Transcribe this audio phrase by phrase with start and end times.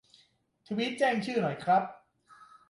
[0.67, 1.83] ทวีตแจ้งชื่อหน่อยครับ